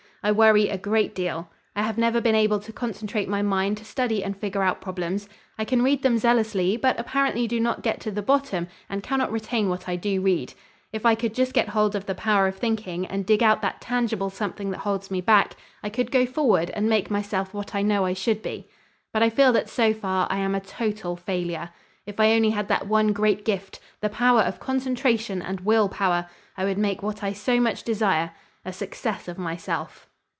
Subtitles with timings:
[0.23, 1.49] I worry a great deal.
[1.75, 5.27] I have never been able to concentrate my mind to study and figure out problems.
[5.57, 9.31] I can read them zealously but apparently do not get to the bottom and cannot
[9.31, 10.53] retain what I do read.
[10.93, 13.81] If I could just get hold of the power of thinking and dig out that
[13.81, 17.81] tangible something that holds me back, I could go forward and make myself what I
[17.81, 18.67] know I should be.
[19.11, 21.71] But I feel that so far I am a total failure.
[22.05, 26.27] If I only had that one great gift, the power of concentration and will power,
[26.55, 28.33] I would make what I so much desire,
[28.63, 30.07] a success of myself."